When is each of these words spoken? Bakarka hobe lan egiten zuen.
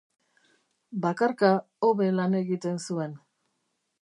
Bakarka 1.03 1.51
hobe 1.89 2.09
lan 2.21 2.39
egiten 2.43 2.85
zuen. 2.89 3.19